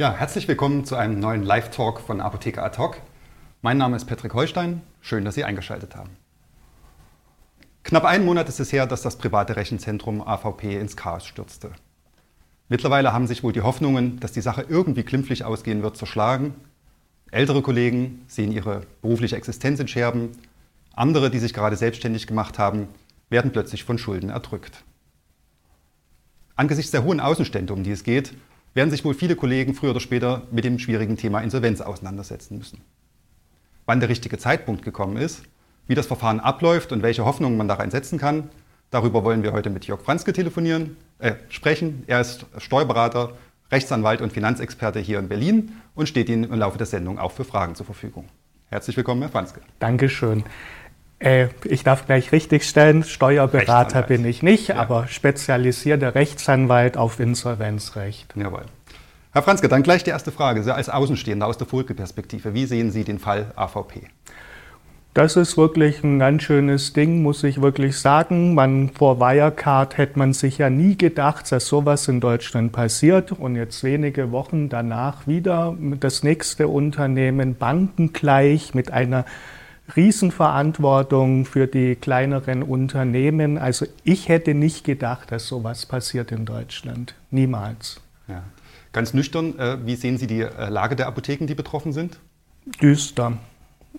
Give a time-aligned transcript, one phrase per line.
[0.00, 3.02] Ja, herzlich willkommen zu einem neuen Live-Talk von Apotheker Ad hoc.
[3.60, 4.80] Mein Name ist Patrick Holstein.
[5.02, 6.16] Schön, dass Sie eingeschaltet haben.
[7.82, 11.72] Knapp einen Monat ist es her, dass das private Rechenzentrum AVP ins Chaos stürzte.
[12.70, 16.54] Mittlerweile haben sich wohl die Hoffnungen, dass die Sache irgendwie glimpflich ausgehen wird, zerschlagen.
[17.30, 20.30] Ältere Kollegen sehen ihre berufliche Existenz in Scherben.
[20.94, 22.88] Andere, die sich gerade selbstständig gemacht haben,
[23.28, 24.82] werden plötzlich von Schulden erdrückt.
[26.56, 28.32] Angesichts der hohen Außenstände, um die es geht,
[28.74, 32.80] werden sich wohl viele Kollegen früher oder später mit dem schwierigen Thema Insolvenz auseinandersetzen müssen.
[33.86, 35.42] Wann der richtige Zeitpunkt gekommen ist,
[35.86, 38.48] wie das Verfahren abläuft und welche Hoffnungen man darin setzen kann,
[38.90, 42.04] darüber wollen wir heute mit Jörg Franzke telefonieren, äh, sprechen.
[42.06, 43.32] Er ist Steuerberater,
[43.72, 47.44] Rechtsanwalt und Finanzexperte hier in Berlin und steht Ihnen im Laufe der Sendung auch für
[47.44, 48.28] Fragen zur Verfügung.
[48.68, 49.60] Herzlich willkommen, Herr Franzke.
[49.80, 50.44] Dankeschön.
[51.20, 54.76] Äh, ich darf gleich richtigstellen, Steuerberater bin ich nicht, ja.
[54.76, 58.34] aber spezialisierter Rechtsanwalt auf Insolvenzrecht.
[58.34, 58.64] Jawohl.
[59.32, 60.62] Herr Franzke, dann gleich die erste Frage.
[60.64, 64.08] Sie als Außenstehender aus der Folge-Perspektive, wie sehen Sie den Fall AVP?
[65.12, 68.54] Das ist wirklich ein ganz schönes Ding, muss ich wirklich sagen.
[68.54, 73.32] Man, vor Wirecard hätte man sich ja nie gedacht, dass sowas in Deutschland passiert.
[73.32, 79.24] Und jetzt wenige Wochen danach wieder das nächste Unternehmen bankengleich mit einer
[79.96, 83.58] Riesenverantwortung für die kleineren Unternehmen.
[83.58, 87.14] Also ich hätte nicht gedacht, dass sowas passiert in Deutschland.
[87.30, 88.00] Niemals.
[88.28, 88.42] Ja.
[88.92, 92.18] Ganz nüchtern, äh, wie sehen Sie die äh, Lage der Apotheken, die betroffen sind?
[92.82, 93.38] Düster.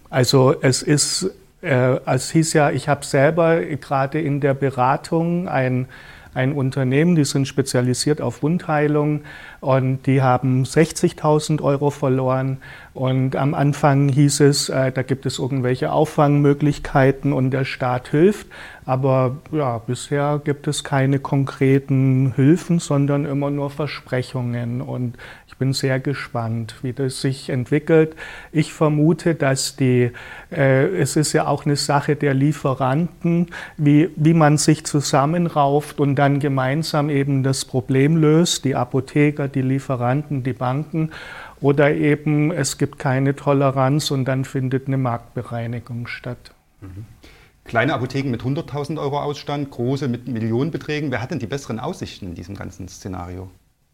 [0.09, 5.87] Also es ist, äh, es hieß ja, ich habe selber gerade in der Beratung ein,
[6.33, 9.21] ein Unternehmen, die sind spezialisiert auf Wundheilung
[9.61, 12.57] und die haben 60.000 Euro verloren.
[12.93, 18.47] Und am Anfang hieß es, äh, da gibt es irgendwelche Auffangmöglichkeiten und der Staat hilft.
[18.85, 24.81] Aber ja, bisher gibt es keine konkreten Hilfen, sondern immer nur Versprechungen.
[24.81, 25.15] Und
[25.47, 28.15] ich bin sehr gespannt, wie das sich entwickelt.
[28.51, 30.11] Ich vermute, dass die,
[30.51, 36.15] äh, es ist ja auch eine Sache der Lieferanten, wie, wie man sich zusammenrauft und
[36.15, 41.11] dann gemeinsam eben das Problem löst, die Apotheker, die Lieferanten, die Banken.
[41.59, 46.53] Oder eben es gibt keine Toleranz und dann findet eine Marktbereinigung statt.
[46.81, 47.05] Mhm.
[47.63, 51.11] Kleine Apotheken mit 100.000 Euro Ausstand, große mit Millionenbeträgen.
[51.11, 53.49] Wer hat denn die besseren Aussichten in diesem ganzen Szenario?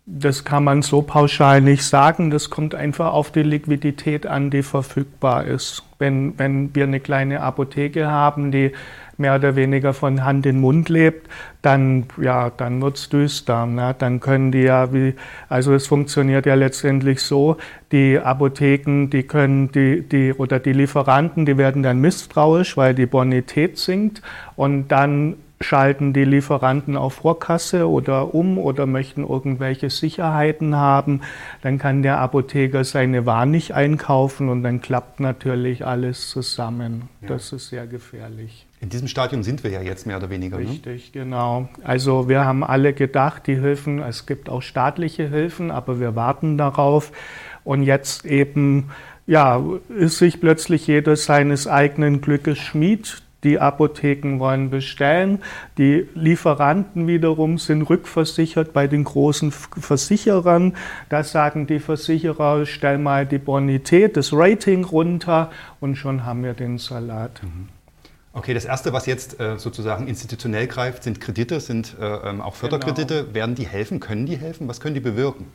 [0.09, 2.31] Das kann man so pauschal nicht sagen.
[2.31, 5.84] Das kommt einfach auf die Liquidität an, die verfügbar ist.
[6.00, 8.72] Wenn, wenn wir eine kleine Apotheke haben, die
[9.17, 11.28] mehr oder weniger von Hand in Mund lebt,
[11.61, 13.66] dann, ja, dann wird's düster.
[13.66, 13.95] Ne?
[13.97, 15.16] Dann können die ja, wie,
[15.50, 17.57] also es funktioniert ja letztendlich so,
[17.91, 23.06] die Apotheken, die können, die, die, oder die Lieferanten, die werden dann misstrauisch, weil die
[23.06, 24.22] Bonität sinkt
[24.56, 31.22] und dann schalten die Lieferanten auf Vorkasse oder um oder möchten irgendwelche Sicherheiten haben,
[31.61, 37.09] dann kann der Apotheker seine Waren nicht einkaufen und dann klappt natürlich alles zusammen.
[37.22, 37.29] Ja.
[37.29, 38.66] Das ist sehr gefährlich.
[38.79, 40.57] In diesem Stadium sind wir ja jetzt mehr oder weniger.
[40.59, 40.69] Ne?
[40.69, 41.23] Richtig, ne?
[41.23, 41.69] genau.
[41.83, 46.57] Also wir haben alle gedacht, die Hilfen, es gibt auch staatliche Hilfen, aber wir warten
[46.57, 47.11] darauf.
[47.63, 48.91] Und jetzt eben,
[49.25, 53.23] ja, ist sich plötzlich jeder seines eigenen Glückes Schmied.
[53.43, 55.39] Die Apotheken wollen bestellen.
[55.77, 60.75] Die Lieferanten wiederum sind rückversichert bei den großen Versicherern.
[61.09, 66.53] Da sagen die Versicherer, stell mal die Bonität, das Rating runter und schon haben wir
[66.53, 67.41] den Salat.
[67.44, 67.76] Mhm.
[68.37, 72.53] Okay, das Erste, was jetzt äh, sozusagen institutionell greift, sind Kredite, sind äh, ähm, auch
[72.53, 73.23] Förderkredite.
[73.23, 73.33] Genau.
[73.33, 73.99] Werden die helfen?
[73.99, 74.67] Können die helfen?
[74.67, 75.47] Was können die bewirken?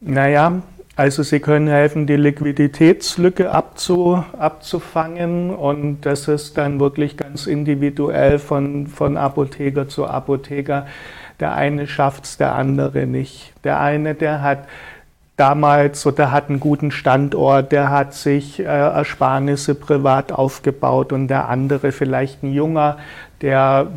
[0.00, 0.60] Naja,
[0.96, 8.40] also sie können helfen, die Liquiditätslücke abzu, abzufangen und das ist dann wirklich ganz individuell
[8.40, 10.88] von, von Apotheker zu Apotheker.
[11.38, 13.52] Der eine schafft es, der andere nicht.
[13.62, 14.66] Der eine, der hat
[15.36, 21.48] damals oder hat einen guten Standort, der hat sich äh, Ersparnisse privat aufgebaut und der
[21.48, 22.98] andere vielleicht ein junger,
[23.40, 23.88] der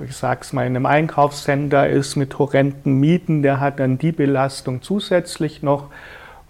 [0.00, 4.82] ich sag's mal, in einem Einkaufscenter ist mit horrenden Mieten, der hat dann die Belastung
[4.82, 5.90] zusätzlich noch.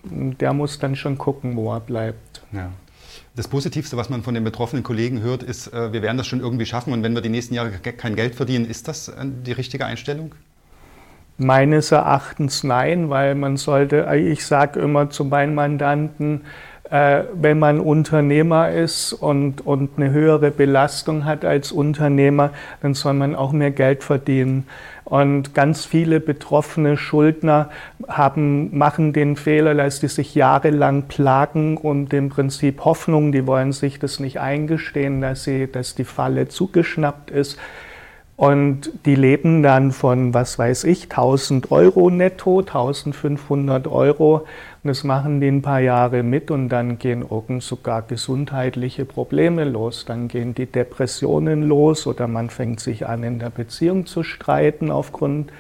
[0.02, 2.42] Der muss dann schon gucken, wo er bleibt.
[2.52, 2.70] Ja.
[3.36, 6.40] Das Positivste, was man von den betroffenen Kollegen hört, ist, äh, wir werden das schon
[6.40, 9.52] irgendwie schaffen und wenn wir die nächsten Jahre kein Geld verdienen, ist das äh, die
[9.52, 10.34] richtige Einstellung?
[11.36, 16.42] Meines Erachtens nein, weil man sollte, ich sage immer zu meinen Mandanten,
[16.90, 22.50] äh, wenn man Unternehmer ist und, und eine höhere Belastung hat als Unternehmer,
[22.82, 24.68] dann soll man auch mehr Geld verdienen.
[25.04, 27.70] Und ganz viele betroffene Schuldner
[28.06, 33.72] haben, machen den Fehler, dass die sich jahrelang plagen und im Prinzip Hoffnung, die wollen
[33.72, 37.58] sich das nicht eingestehen, dass, sie, dass die Falle zugeschnappt ist
[38.36, 44.38] Und die leben dann von, was weiß ich, 1000 Euro netto, 1500 Euro.
[44.82, 49.64] Und das machen die ein paar Jahre mit und dann gehen irgend sogar gesundheitliche Probleme
[49.64, 50.04] los.
[50.04, 54.90] Dann gehen die Depressionen los oder man fängt sich an, in der Beziehung zu streiten
[54.90, 55.52] aufgrund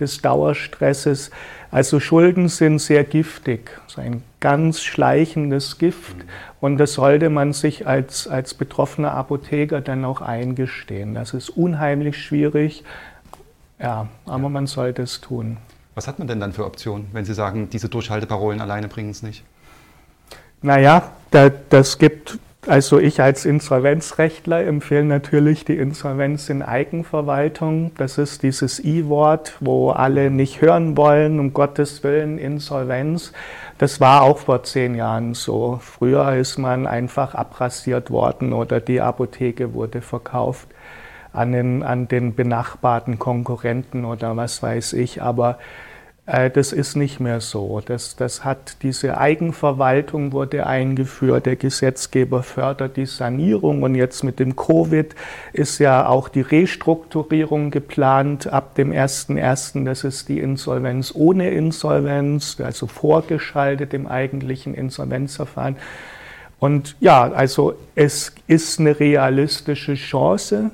[0.00, 1.30] des Dauerstresses.
[1.70, 6.16] Also Schulden sind sehr giftig, so ein ganz schleichendes Gift.
[6.60, 11.14] Und das sollte man sich als, als betroffener Apotheker dann auch eingestehen.
[11.14, 12.84] Das ist unheimlich schwierig,
[13.80, 15.56] ja, aber man sollte es tun.
[15.94, 19.22] Was hat man denn dann für Optionen, wenn Sie sagen, diese Durchhalteparolen alleine bringen es
[19.22, 19.44] nicht?
[20.62, 27.92] Naja, da, das gibt also ich als Insolvenzrechtler empfehle natürlich die Insolvenz in Eigenverwaltung.
[27.96, 33.32] Das ist dieses I-Wort, wo alle nicht hören wollen, um Gottes Willen Insolvenz.
[33.78, 35.78] Das war auch vor zehn Jahren so.
[35.82, 40.68] Früher ist man einfach abrasiert worden oder die Apotheke wurde verkauft
[41.32, 45.20] an den, an den benachbarten Konkurrenten oder was weiß ich.
[45.20, 45.58] Aber
[46.26, 47.82] das ist nicht mehr so.
[47.84, 51.44] Das, das hat diese Eigenverwaltung wurde eingeführt.
[51.44, 55.14] Der Gesetzgeber fördert die Sanierung und jetzt mit dem Covid
[55.52, 59.84] ist ja auch die Restrukturierung geplant ab dem 1.1.
[59.84, 65.76] Das ist die Insolvenz ohne Insolvenz, also vorgeschaltet im eigentlichen Insolvenzverfahren.
[66.58, 70.70] Und ja, also es ist eine realistische Chance.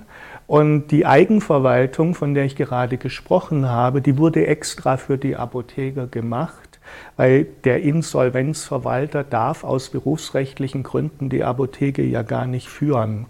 [0.50, 6.08] Und die Eigenverwaltung, von der ich gerade gesprochen habe, die wurde extra für die Apotheker
[6.08, 6.80] gemacht,
[7.16, 13.26] weil der Insolvenzverwalter darf aus berufsrechtlichen Gründen die Apotheke ja gar nicht führen.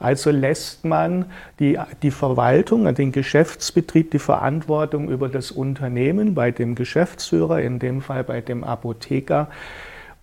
[0.00, 1.26] Also lässt man
[1.60, 8.02] die, die Verwaltung, den Geschäftsbetrieb, die Verantwortung über das Unternehmen bei dem Geschäftsführer, in dem
[8.02, 9.46] Fall bei dem Apotheker.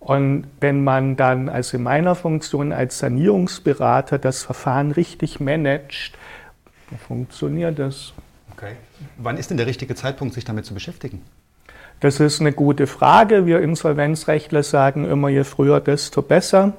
[0.04, 6.12] Und wenn man dann, also in meiner Funktion als Sanierungsberater, das Verfahren richtig managt,
[7.08, 8.12] funktioniert das.
[8.52, 8.72] Okay.
[9.16, 11.22] Wann ist denn der richtige Zeitpunkt, sich damit zu beschäftigen?
[12.00, 13.46] Das ist eine gute Frage.
[13.46, 16.74] Wir Insolvenzrechtler sagen immer, je früher, desto besser.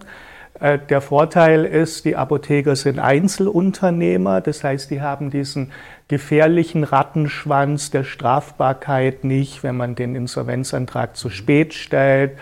[0.59, 5.71] Äh, der Vorteil ist, die Apotheker sind Einzelunternehmer, das heißt, die haben diesen
[6.09, 12.33] gefährlichen Rattenschwanz der Strafbarkeit nicht, wenn man den Insolvenzantrag zu spät stellt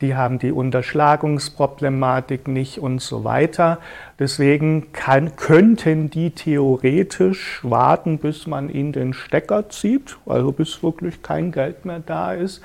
[0.00, 3.78] die haben die Unterschlagungsproblematik nicht und so weiter.
[4.18, 11.22] Deswegen kann, könnten die theoretisch warten, bis man ihnen den Stecker zieht, also bis wirklich
[11.22, 12.62] kein Geld mehr da ist.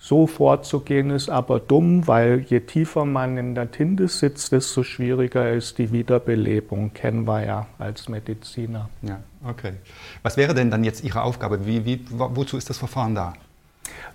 [0.00, 5.50] So vorzugehen ist aber dumm, weil je tiefer man in der Tinte sitzt, desto schwieriger
[5.50, 6.92] ist die Wiederbelebung.
[6.94, 8.88] Kennen wir ja als Mediziner.
[9.02, 9.72] Ja, okay.
[10.22, 11.66] Was wäre denn dann jetzt Ihre Aufgabe?
[11.66, 13.32] Wie, wie, wozu ist das Verfahren da?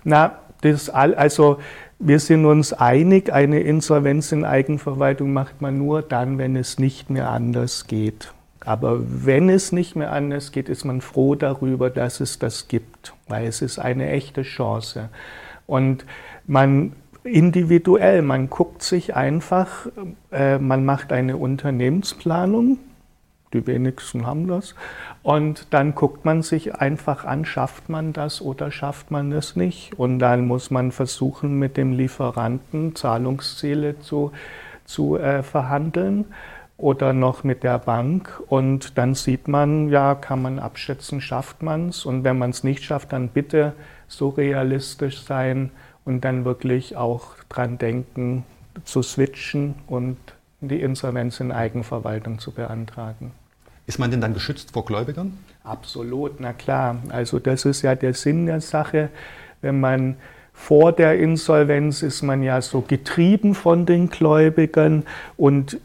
[0.04, 1.58] Na, das also
[2.06, 7.08] wir sind uns einig, eine Insolvenz in Eigenverwaltung macht man nur dann, wenn es nicht
[7.08, 8.34] mehr anders geht.
[8.60, 13.14] Aber wenn es nicht mehr anders geht, ist man froh darüber, dass es das gibt,
[13.26, 15.08] weil es ist eine echte Chance.
[15.66, 16.04] Und
[16.46, 16.92] man
[17.24, 19.86] individuell, man guckt sich einfach,
[20.30, 22.78] äh, man macht eine Unternehmensplanung,
[23.54, 24.74] die wenigsten haben das.
[25.22, 29.98] Und dann guckt man sich einfach an, schafft man das oder schafft man das nicht.
[29.98, 34.32] Und dann muss man versuchen, mit dem Lieferanten Zahlungsziele zu,
[34.84, 36.26] zu äh, verhandeln
[36.76, 38.42] oder noch mit der Bank.
[38.48, 42.04] Und dann sieht man, ja, kann man abschätzen, schafft man es.
[42.04, 43.72] Und wenn man es nicht schafft, dann bitte
[44.08, 45.70] so realistisch sein
[46.04, 48.44] und dann wirklich auch dran denken,
[48.84, 50.16] zu switchen und
[50.60, 53.32] die Insolvenz in Eigenverwaltung zu beantragen.
[53.86, 55.38] Ist man denn dann geschützt vor Gläubigern?
[55.62, 56.96] Absolut, na klar.
[57.10, 59.10] Also das ist ja der Sinn der Sache.
[59.60, 60.16] Wenn man
[60.52, 65.02] vor der Insolvenz ist man ja so getrieben von den Gläubigern
[65.36, 65.78] und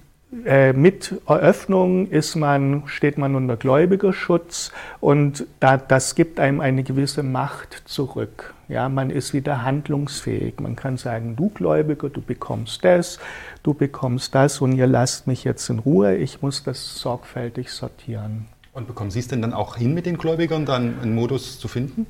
[0.45, 6.83] äh, mit Eröffnung ist man, steht man unter Gläubigerschutz und da, das gibt einem eine
[6.83, 8.53] gewisse Macht zurück.
[8.67, 10.59] Ja, man ist wieder handlungsfähig.
[10.59, 13.17] Man kann sagen, du Gläubiger, du bekommst das,
[13.63, 16.15] du bekommst das und ihr lasst mich jetzt in Ruhe.
[16.15, 18.45] Ich muss das sorgfältig sortieren.
[18.71, 21.67] Und bekommen Sie es denn dann auch hin mit den Gläubigern, dann einen Modus zu
[21.67, 22.05] finden?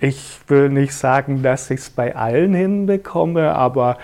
[0.00, 3.98] Ich will nicht sagen, dass ich es bei allen hinbekomme, aber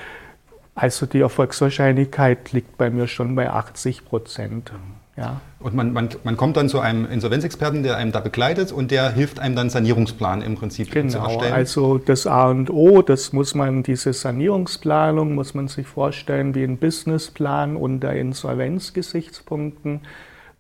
[0.74, 4.72] also die Erfolgswahrscheinlichkeit liegt bei mir schon bei 80 Prozent.
[5.16, 5.42] Ja.
[5.60, 9.10] Und man, man, man kommt dann zu einem Insolvenzexperten, der einem da begleitet und der
[9.12, 11.52] hilft einem dann Sanierungsplan im Prinzip genau, zu erstellen.
[11.52, 16.64] Also das A und O, das muss man, diese Sanierungsplanung muss man sich vorstellen wie
[16.64, 20.00] ein Businessplan unter Insolvenzgesichtspunkten.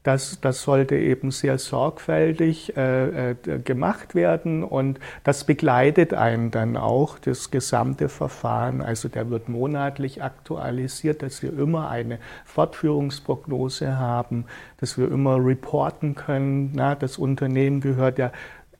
[0.02, 6.76] Das, das sollte eben sehr sorgfältig äh, äh, gemacht werden und das begleitet einen dann
[6.76, 8.82] auch, das gesamte Verfahren.
[8.82, 14.46] Also der wird monatlich aktualisiert, dass wir immer eine Fortführungsprognose haben,
[14.78, 16.72] dass wir immer reporten können.
[16.74, 18.32] Na, das Unternehmen gehört ja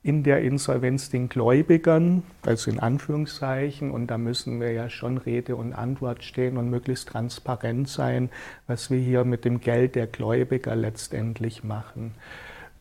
[0.03, 5.55] in der Insolvenz den Gläubigern, also in Anführungszeichen, und da müssen wir ja schon Rede
[5.55, 8.29] und Antwort stehen und möglichst transparent sein,
[8.67, 12.13] was wir hier mit dem Geld der Gläubiger letztendlich machen.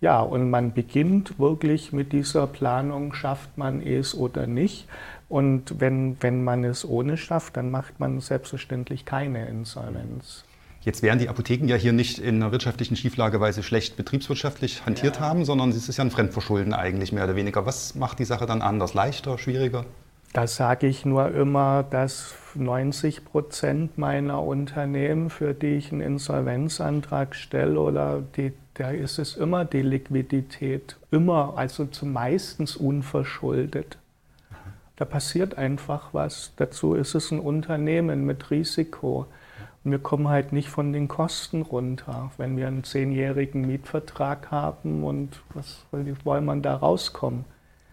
[0.00, 4.88] Ja, und man beginnt wirklich mit dieser Planung, schafft man es oder nicht.
[5.28, 10.44] Und wenn, wenn man es ohne schafft, dann macht man selbstverständlich keine Insolvenz.
[10.84, 14.84] Jetzt werden die Apotheken ja hier nicht in einer wirtschaftlichen Schieflage, weil sie schlecht betriebswirtschaftlich
[14.84, 15.22] hantiert ja.
[15.22, 17.64] haben, sondern es ist ja ein Fremdverschulden eigentlich mehr oder weniger.
[17.66, 18.92] Was macht die Sache dann anders?
[18.92, 19.84] Leichter, schwieriger?
[20.32, 27.36] Das sage ich nur immer, dass 90 Prozent meiner Unternehmen, für die ich einen Insolvenzantrag
[27.36, 33.98] stelle, oder die, da ist es immer die Liquidität, immer, also zumeistens unverschuldet.
[34.96, 36.52] Da passiert einfach was.
[36.56, 39.26] Dazu ist es ein Unternehmen mit Risiko.
[39.84, 42.30] Und wir kommen halt nicht von den Kosten runter.
[42.36, 47.44] Wenn wir einen zehnjährigen Mietvertrag haben und was wollen wir da rauskommen?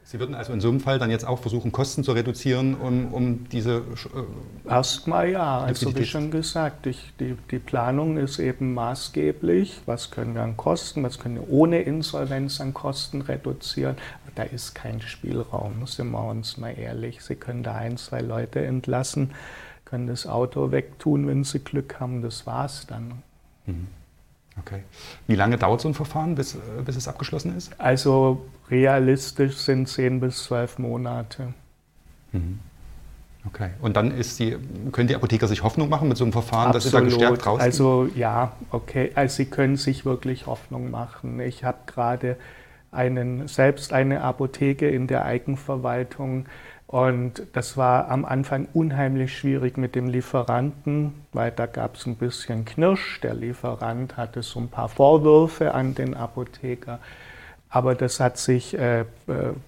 [0.10, 3.14] Sie würden also in so einem Fall dann jetzt auch versuchen, Kosten zu reduzieren, um,
[3.14, 3.84] um diese.
[4.66, 9.82] Äh, Erstmal ja, also wie schon gesagt, ich, die, die Planung ist eben maßgeblich.
[9.86, 13.98] Was können wir an Kosten, was können wir ohne Insolvenz an Kosten reduzieren?
[14.34, 17.22] Da ist kein Spielraum, sind wir uns mal ehrlich.
[17.22, 19.30] Sie können da ein, zwei Leute entlassen
[19.90, 22.22] können das Auto wegtun, wenn sie Glück haben.
[22.22, 23.24] Das war's dann.
[23.66, 23.88] Mhm.
[24.60, 24.84] Okay.
[25.28, 27.72] Wie lange dauert so ein Verfahren, bis, bis es abgeschlossen ist?
[27.80, 31.54] Also realistisch sind zehn bis zwölf Monate.
[32.34, 32.60] Mhm.
[33.48, 33.70] Okay.
[33.82, 34.58] Und dann die,
[34.92, 36.76] können die Apotheker sich Hoffnung machen mit so einem Verfahren, Absolut.
[36.76, 37.66] dass sie da gestärkt rausgehen?
[37.66, 39.12] Also ja, okay.
[39.16, 41.40] Also sie können sich wirklich Hoffnung machen.
[41.40, 42.36] Ich habe gerade
[42.92, 46.46] einen, selbst eine Apotheke in der Eigenverwaltung
[46.90, 52.16] und das war am Anfang unheimlich schwierig mit dem Lieferanten, weil da gab es ein
[52.16, 53.22] bisschen Knirsch.
[53.22, 56.98] Der Lieferant hatte so ein paar Vorwürfe an den Apotheker.
[57.70, 59.06] Aber das hat sich äh, äh,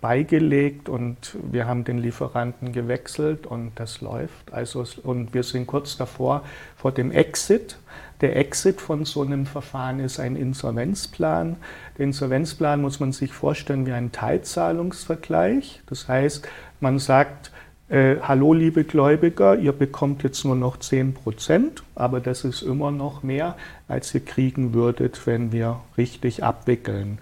[0.01, 4.51] beigelegt und wir haben den Lieferanten gewechselt und das läuft.
[4.51, 6.41] Also, und wir sind kurz davor,
[6.75, 7.77] vor dem Exit.
[8.21, 11.57] Der Exit von so einem Verfahren ist ein Insolvenzplan.
[11.99, 15.83] Der Insolvenzplan muss man sich vorstellen wie ein Teilzahlungsvergleich.
[15.85, 16.47] Das heißt,
[16.81, 17.51] man sagt,
[17.89, 22.91] äh, hallo liebe Gläubiger, ihr bekommt jetzt nur noch 10 Prozent, aber das ist immer
[22.91, 23.55] noch mehr,
[23.87, 27.19] als ihr kriegen würdet, wenn wir richtig abwickeln.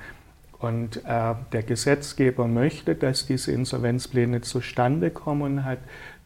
[0.59, 5.79] Und äh, der Gesetzgeber möchte, dass diese Insolvenzpläne zustande kommen und hat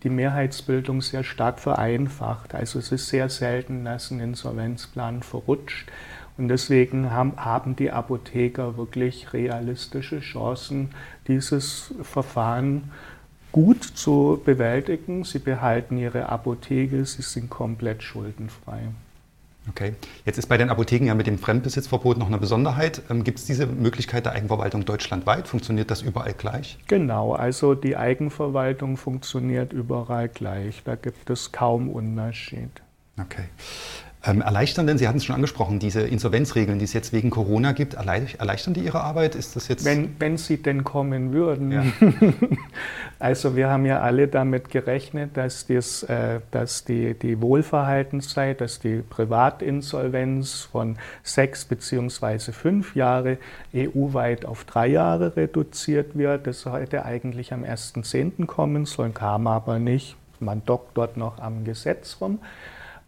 [0.03, 2.53] die Mehrheitsbildung sehr stark vereinfacht.
[2.55, 5.89] Also es ist sehr selten, dass ein Insolvenzplan verrutscht.
[6.37, 10.89] Und deswegen haben, haben die Apotheker wirklich realistische Chancen,
[11.27, 12.91] dieses Verfahren
[13.53, 15.23] gut zu bewältigen.
[15.23, 18.81] Sie behalten ihre Apotheke, sie sind komplett schuldenfrei.
[19.69, 19.93] Okay.
[20.25, 23.01] Jetzt ist bei den Apotheken ja mit dem Fremdbesitzverbot noch eine Besonderheit.
[23.09, 25.47] Ähm, Gibt es diese Möglichkeit der Eigenverwaltung deutschlandweit?
[25.47, 26.77] Funktioniert das überall gleich?
[26.87, 30.81] Genau, also die Eigenverwaltung funktioniert überall gleich.
[30.83, 32.81] Da gibt es kaum Unterschied.
[33.17, 33.45] Okay.
[34.25, 37.73] Ähm, erleichtern denn, Sie hatten es schon angesprochen, diese Insolvenzregeln, die es jetzt wegen Corona
[37.73, 39.35] gibt, erleichtern die Ihre Arbeit?
[39.35, 41.71] Ist das jetzt wenn, wenn sie denn kommen würden.
[41.73, 41.83] Ja.
[43.19, 48.79] also wir haben ja alle damit gerechnet, dass, das, äh, dass die, die Wohlverhaltenszeit, dass
[48.79, 53.37] die Privatinsolvenz von sechs beziehungsweise fünf Jahre
[53.75, 56.47] EU-weit auf drei Jahre reduziert wird.
[56.47, 58.45] Das sollte eigentlich am 1.10.
[58.45, 60.15] kommen sollen, kam aber nicht.
[60.39, 62.39] Man dockt dort noch am Gesetz rum.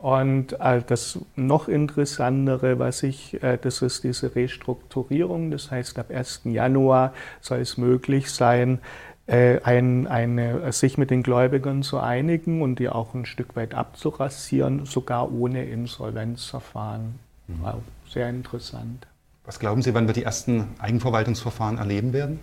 [0.06, 5.50] Und äh, das noch interessantere, was ich, äh, das ist diese Restrukturierung.
[5.50, 6.42] Das heißt, ab 1.
[6.44, 8.78] Januar soll es möglich sein,
[9.26, 13.74] äh, ein, eine, sich mit den Gläubigern zu einigen und die auch ein Stück weit
[13.74, 17.18] abzurasieren, sogar ohne Insolvenzverfahren.
[17.48, 17.56] Mhm.
[17.62, 19.08] Wow, sehr interessant.
[19.44, 22.40] Was glauben Sie, wann wir die ersten Eigenverwaltungsverfahren erleben werden?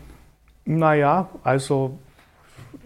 [0.65, 1.97] Naja, also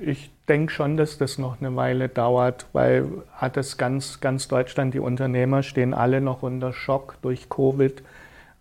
[0.01, 4.95] ich denke schon, dass das noch eine Weile dauert, weil hat es ganz, ganz Deutschland,
[4.95, 8.03] die Unternehmer stehen alle noch unter Schock durch Covid.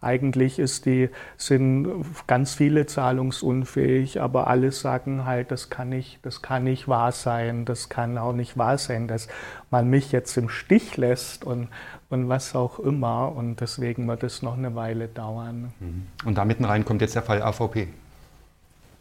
[0.01, 1.87] Eigentlich ist die, sind
[2.27, 7.65] ganz viele zahlungsunfähig, aber alle sagen halt, das kann, nicht, das kann nicht wahr sein,
[7.65, 9.27] das kann auch nicht wahr sein, dass
[9.71, 11.69] man mich jetzt im Stich lässt und,
[12.09, 13.35] und was auch immer.
[13.35, 15.73] Und deswegen wird es noch eine Weile dauern.
[15.79, 16.05] Mhm.
[16.23, 17.87] Und da mitten rein kommt jetzt der Fall AVP.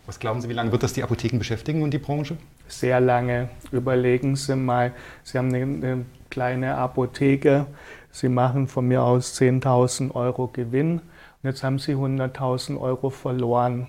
[0.06, 2.37] Was glauben Sie, wie lange wird das die Apotheken beschäftigen und die Branche?
[2.68, 3.49] Sehr lange.
[3.73, 4.92] Überlegen Sie mal,
[5.23, 7.66] Sie haben eine, eine kleine Apotheke,
[8.11, 13.88] Sie machen von mir aus 10.000 Euro Gewinn und jetzt haben Sie 100.000 Euro verloren.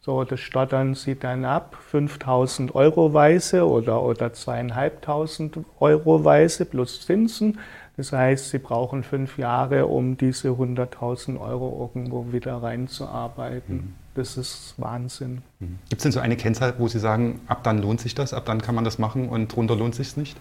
[0.00, 7.04] So, das stottern Sie dann ab, 5.000 Euro weise oder, oder 2.500 Euro weise plus
[7.04, 7.58] Zinsen.
[7.96, 13.76] Das heißt, Sie brauchen fünf Jahre, um diese 100.000 Euro irgendwo wieder reinzuarbeiten.
[13.76, 14.05] Mhm.
[14.16, 15.42] Das ist Wahnsinn.
[15.60, 15.78] Mhm.
[15.90, 18.46] Gibt es denn so eine Kennzahl, wo Sie sagen, ab dann lohnt sich das, ab
[18.46, 20.38] dann kann man das machen und drunter lohnt sich es nicht?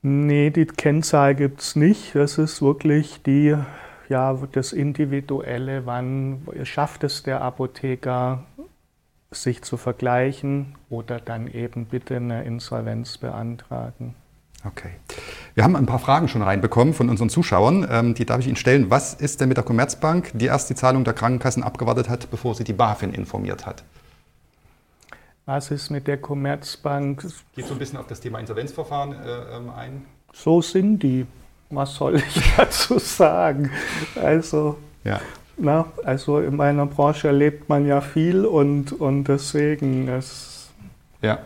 [0.00, 2.14] Nee, die Kennzahl gibt es nicht.
[2.14, 3.54] Das ist wirklich die,
[4.08, 8.44] ja, das Individuelle, wann schafft es der Apotheker,
[9.30, 14.14] sich zu vergleichen oder dann eben bitte eine Insolvenz beantragen.
[14.64, 14.90] Okay.
[15.54, 17.86] Wir haben ein paar Fragen schon reinbekommen von unseren Zuschauern.
[17.90, 18.90] Ähm, die darf ich Ihnen stellen.
[18.90, 22.54] Was ist denn mit der Commerzbank, die erst die Zahlung der Krankenkassen abgewartet hat, bevor
[22.54, 23.82] sie die BaFin informiert hat?
[25.46, 27.26] Was ist mit der Commerzbank?
[27.54, 30.06] Geht so ein bisschen auf das Thema Insolvenzverfahren äh, ähm, ein?
[30.32, 31.26] So sind die.
[31.70, 33.70] Was soll ich dazu sagen?
[34.14, 35.20] Also, ja.
[35.56, 40.70] Na, also in meiner Branche erlebt man ja viel und, und deswegen ist.
[41.20, 41.38] Ja.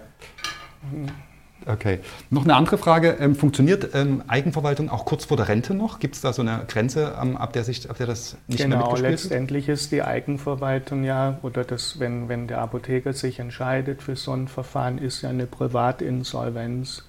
[1.66, 2.00] Okay.
[2.30, 3.16] Noch eine andere Frage.
[3.20, 5.98] Ähm, funktioniert ähm, Eigenverwaltung auch kurz vor der Rente noch?
[5.98, 8.76] Gibt es da so eine Grenze, ähm, ab, der sich, ab der das nicht genau,
[8.76, 14.02] mehr Genau, letztendlich ist die Eigenverwaltung ja, oder das, wenn, wenn der Apotheker sich entscheidet
[14.02, 17.04] für so ein Verfahren, ist ja eine Privatinsolvenz.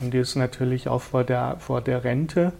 [0.00, 2.52] Und die ist natürlich auch vor der, vor der Rente.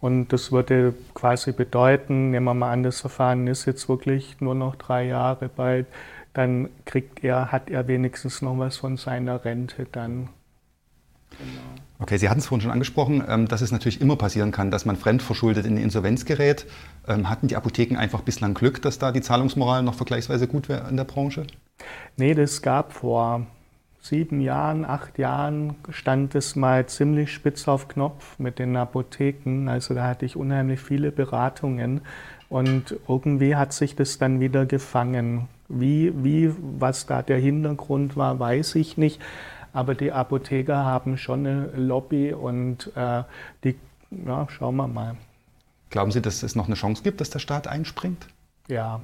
[0.00, 4.54] Und das würde quasi bedeuten, nehmen wir mal an, das Verfahren ist jetzt wirklich nur
[4.54, 5.86] noch drei Jahre bald,
[6.34, 10.28] dann kriegt er, hat er wenigstens noch was von seiner Rente dann.
[11.38, 11.76] Genau.
[11.98, 14.84] Okay, Sie hatten es vorhin schon angesprochen, ähm, dass es natürlich immer passieren kann, dass
[14.84, 16.66] man fremdverschuldet in die Insolvenz gerät.
[17.08, 20.88] Ähm, hatten die Apotheken einfach bislang Glück, dass da die Zahlungsmoral noch vergleichsweise gut wäre
[20.90, 21.46] in der Branche?
[22.16, 23.46] Nee, das gab vor
[24.00, 29.68] sieben Jahren, acht Jahren stand es mal ziemlich spitz auf Knopf mit den Apotheken.
[29.68, 32.02] Also da hatte ich unheimlich viele Beratungen
[32.48, 35.48] und irgendwie hat sich das dann wieder gefangen.
[35.68, 39.20] Wie, wie, was da der Hintergrund war, weiß ich nicht.
[39.76, 43.24] Aber die Apotheker haben schon eine Lobby und äh,
[43.62, 43.78] die,
[44.10, 45.16] ja, schauen wir mal.
[45.90, 48.26] Glauben Sie, dass es noch eine Chance gibt, dass der Staat einspringt?
[48.68, 49.02] Ja,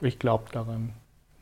[0.00, 0.94] ich glaube daran.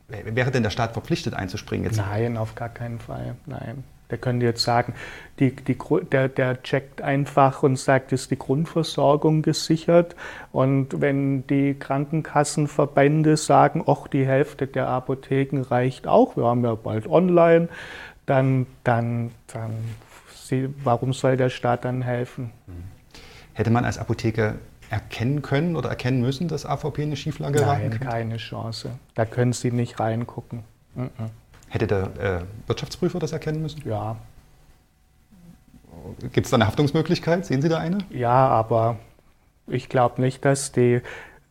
[0.09, 1.95] Wäre denn der Staat verpflichtet einzuspringen jetzt?
[1.95, 3.37] Nein, auf gar keinen Fall.
[3.45, 3.85] Nein.
[4.11, 4.93] Der könnte jetzt sagen,
[5.39, 5.77] die, die,
[6.11, 10.15] der, der checkt einfach und sagt, ist die Grundversorgung gesichert.
[10.51, 16.75] Und wenn die Krankenkassenverbände sagen, ach, die Hälfte der Apotheken reicht auch, wir haben ja
[16.75, 17.67] bald online,
[18.25, 19.71] dann, dann, dann
[20.83, 22.51] warum soll der Staat dann helfen?
[23.53, 24.55] Hätte man als Apotheker
[24.89, 27.77] erkennen können oder erkennen müssen, dass AVP eine Schieflage war?
[27.77, 28.91] Nein, keine Chance.
[29.15, 30.63] Da können Sie nicht reingucken.
[30.93, 31.09] Mhm.
[31.75, 33.81] Hätte der äh, Wirtschaftsprüfer das erkennen müssen?
[33.85, 34.15] Ja.
[36.31, 37.45] Gibt es da eine Haftungsmöglichkeit?
[37.45, 37.97] Sehen Sie da eine?
[38.11, 38.95] Ja, aber
[39.67, 41.01] ich glaube nicht, dass die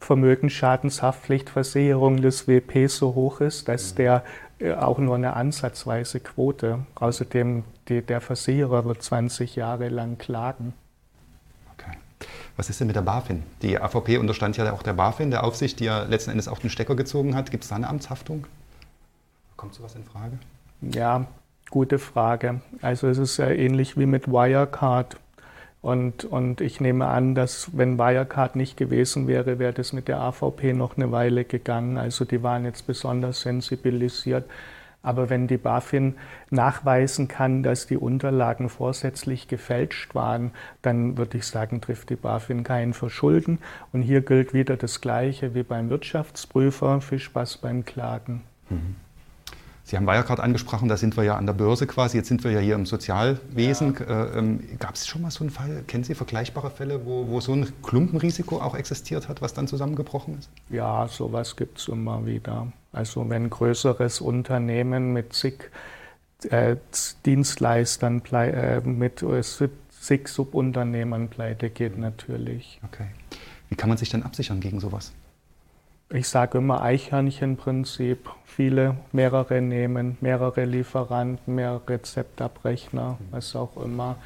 [0.00, 3.96] Vermögensschadenshaftpflichtversicherung des WP so hoch ist, dass mhm.
[3.96, 4.24] der
[4.60, 6.86] äh, auch nur eine ansatzweise Quote.
[6.94, 10.72] Außerdem, die, der Versicherer wird 20 Jahre lang klagen.
[12.56, 13.42] Was ist denn mit der BaFin?
[13.60, 16.70] Die AVP unterstand ja auch der BaFin, der Aufsicht, die ja letzten Endes auch den
[16.70, 17.50] Stecker gezogen hat.
[17.50, 18.46] Gibt es da eine Amtshaftung?
[19.56, 20.38] Kommt sowas in Frage?
[20.80, 21.26] Ja,
[21.70, 22.60] gute Frage.
[22.82, 25.16] Also es ist ja ähnlich wie mit Wirecard.
[25.82, 30.18] Und, und ich nehme an, dass wenn Wirecard nicht gewesen wäre, wäre das mit der
[30.20, 31.98] AVP noch eine Weile gegangen.
[31.98, 34.48] Also die waren jetzt besonders sensibilisiert.
[35.02, 36.14] Aber wenn die BaFin
[36.48, 42.64] nachweisen kann, dass die Unterlagen vorsätzlich gefälscht waren, dann würde ich sagen, trifft die BaFin
[42.64, 43.58] kein Verschulden.
[43.92, 48.40] Und hier gilt wieder das Gleiche wie beim Wirtschaftsprüfer, Fischpass beim Klagen.
[48.70, 48.96] Mhm.
[49.86, 52.50] Sie haben Wirecard angesprochen, da sind wir ja an der Börse quasi, jetzt sind wir
[52.50, 53.94] ja hier im Sozialwesen.
[54.00, 54.24] Ja.
[54.24, 57.40] Äh, ähm, Gab es schon mal so einen Fall, kennen Sie vergleichbare Fälle, wo, wo
[57.40, 60.48] so ein Klumpenrisiko auch existiert hat, was dann zusammengebrochen ist?
[60.70, 62.72] Ja, sowas gibt es immer wieder.
[62.92, 65.70] Also wenn ein größeres Unternehmen mit zig
[66.48, 66.76] äh,
[67.26, 72.80] Dienstleistern, äh, mit äh, zig Subunternehmern pleite geht natürlich.
[72.84, 73.08] Okay.
[73.68, 75.12] Wie kann man sich denn absichern gegen sowas?
[76.14, 84.16] Ich sage immer Eichhörnchenprinzip, viele, mehrere nehmen, mehrere Lieferanten, mehrere Rezeptabrechner, was auch immer.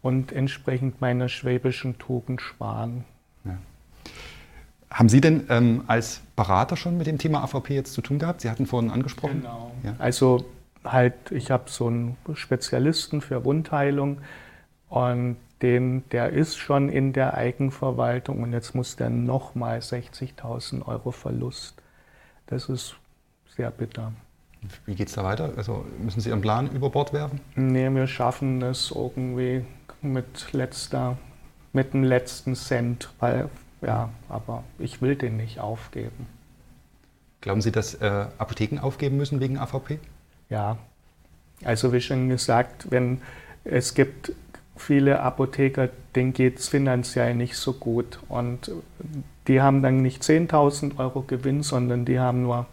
[0.00, 3.04] Und entsprechend meiner schwäbischen Tugend sparen.
[3.44, 3.58] Ja.
[4.90, 8.40] Haben Sie denn ähm, als Berater schon mit dem Thema AVP jetzt zu tun gehabt?
[8.40, 9.42] Sie hatten vorhin angesprochen.
[9.42, 9.72] Genau.
[9.82, 9.94] Ja.
[9.98, 10.46] Also
[10.84, 14.18] halt, ich habe so einen Spezialisten für Wundheilung
[14.88, 21.10] und den, der ist schon in der Eigenverwaltung und jetzt muss der nochmal 60.000 Euro
[21.10, 21.74] Verlust.
[22.46, 22.96] Das ist
[23.56, 24.12] sehr bitter.
[24.86, 25.52] Wie geht es da weiter?
[25.56, 27.40] Also müssen Sie Ihren Plan über Bord werfen?
[27.54, 29.64] Nee, wir schaffen es irgendwie
[30.02, 31.16] mit letzter
[31.72, 33.48] mit dem letzten Cent, weil,
[33.82, 36.26] ja, aber ich will den nicht aufgeben.
[37.40, 39.98] Glauben Sie, dass äh, Apotheken aufgeben müssen wegen AVP?
[40.50, 40.76] Ja,
[41.64, 43.20] also wie schon gesagt, wenn
[43.64, 44.32] es gibt
[44.78, 48.70] viele Apotheker, denen geht es finanziell nicht so gut und
[49.46, 52.66] die haben dann nicht 10.000 Euro Gewinn, sondern die haben nur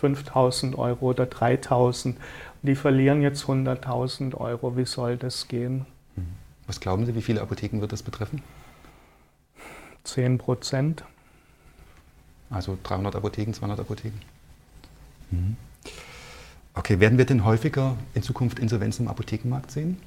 [0.00, 2.14] 5.000 Euro oder 3.000.
[2.62, 4.76] Die verlieren jetzt 100.000 Euro.
[4.76, 5.86] Wie soll das gehen?
[6.16, 6.26] Mhm.
[6.66, 8.42] Was glauben Sie, wie viele Apotheken wird das betreffen?
[10.04, 11.04] 10 Prozent.
[12.50, 14.20] Also 300 Apotheken, 200 Apotheken.
[15.30, 15.56] Mhm.
[16.74, 19.98] Okay, werden wir denn häufiger in Zukunft Insolvenzen im Apothekenmarkt sehen?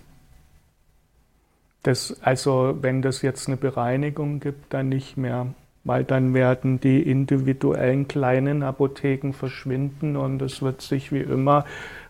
[1.88, 5.47] Das, also wenn das jetzt eine Bereinigung gibt, dann nicht mehr
[5.88, 11.65] weil dann werden die individuellen kleinen Apotheken verschwinden und es wird sich wie immer,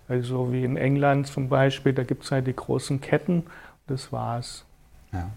[0.09, 3.43] also wie in England zum Beispiel, da gibt es halt die großen Ketten,
[3.85, 4.65] das war's.
[5.13, 5.29] Ja.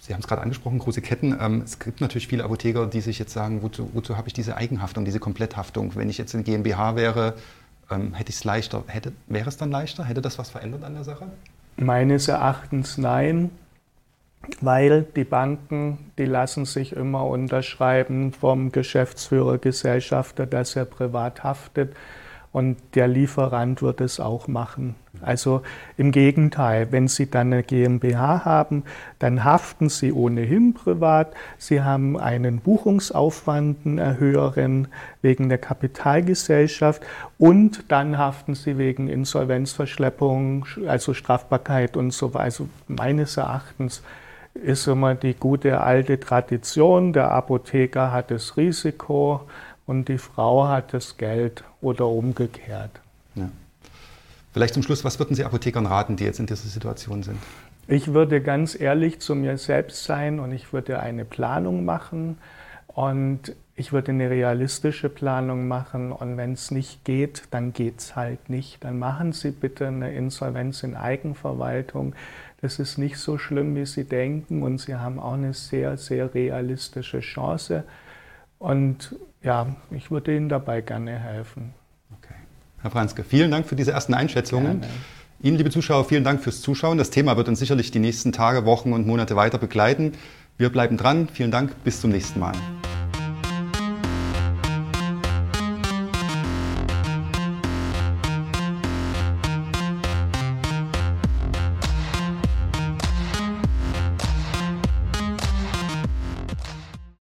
[0.00, 1.36] Sie haben es gerade angesprochen, große Ketten.
[1.40, 4.56] Ähm, es gibt natürlich viele Apotheker, die sich jetzt sagen, wozu, wozu habe ich diese
[4.56, 5.94] Eigenhaftung, diese Kompletthaftung?
[5.94, 7.34] Wenn ich jetzt in GmbH wäre,
[7.90, 8.82] ähm, hätte ich es leichter.
[8.86, 10.04] Hätte, wäre es dann leichter?
[10.04, 11.30] Hätte das was verändert an der Sache?
[11.76, 13.50] Meines Erachtens nein
[14.60, 21.94] weil die Banken, die lassen sich immer unterschreiben vom Geschäftsführer, Gesellschafter, dass er privat haftet
[22.52, 24.96] und der Lieferant wird es auch machen.
[25.22, 25.62] Also
[25.96, 28.84] im Gegenteil, wenn Sie dann eine GmbH haben,
[29.18, 31.34] dann haften Sie ohnehin privat.
[31.58, 34.88] Sie haben einen Buchungsaufwand, einen höheren
[35.22, 37.02] wegen der Kapitalgesellschaft
[37.38, 42.40] und dann haften Sie wegen Insolvenzverschleppung, also Strafbarkeit und so weiter.
[42.40, 44.02] Also meines Erachtens
[44.54, 49.42] ist immer die gute alte Tradition, der Apotheker hat das Risiko
[49.90, 52.92] und die Frau hat das Geld oder umgekehrt.
[53.34, 53.50] Ja.
[54.52, 57.38] Vielleicht zum Schluss, was würden Sie Apothekern raten, die jetzt in dieser Situation sind?
[57.88, 62.38] Ich würde ganz ehrlich zu mir selbst sein und ich würde eine Planung machen
[62.86, 68.14] und ich würde eine realistische Planung machen und wenn es nicht geht, dann geht es
[68.14, 68.84] halt nicht.
[68.84, 72.14] Dann machen Sie bitte eine Insolvenz in Eigenverwaltung.
[72.60, 76.32] Das ist nicht so schlimm, wie Sie denken und Sie haben auch eine sehr, sehr
[76.32, 77.82] realistische Chance.
[78.60, 81.74] Und ja, ich würde Ihnen dabei gerne helfen.
[82.18, 82.34] Okay.
[82.82, 84.80] Herr Franzke, vielen Dank für diese ersten Einschätzungen.
[84.80, 84.94] Gerne.
[85.42, 86.98] Ihnen, liebe Zuschauer, vielen Dank fürs Zuschauen.
[86.98, 90.12] Das Thema wird uns sicherlich die nächsten Tage, Wochen und Monate weiter begleiten.
[90.58, 91.28] Wir bleiben dran.
[91.32, 91.72] Vielen Dank.
[91.82, 92.52] Bis zum nächsten Mal.